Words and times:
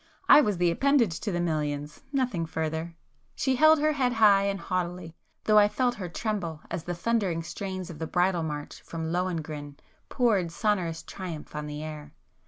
I 0.27 0.41
was 0.41 0.57
the 0.57 0.71
appendage 0.71 1.19
to 1.19 1.31
the 1.31 1.39
millions—nothing 1.39 2.47
further. 2.47 2.95
She 3.35 3.55
held 3.55 3.77
her 3.79 3.91
head 3.91 4.13
high 4.13 4.45
and 4.45 4.59
haughtily, 4.59 5.13
though 5.43 5.59
I 5.59 5.67
felt 5.67 5.93
her 5.93 6.09
tremble 6.09 6.59
as 6.71 6.85
the 6.85 6.95
thundering 6.95 7.43
strains 7.43 7.91
of 7.91 7.99
the 7.99 8.07
[p 8.07 8.13
297] 8.13 8.13
'Bridal 8.17 8.41
March' 8.47 8.81
from 8.81 9.11
Lohengrin 9.11 9.77
poured 10.09 10.51
sonorous 10.51 11.03
triumph 11.03 11.55
on 11.55 11.67
the 11.67 11.83
air. 11.83 12.13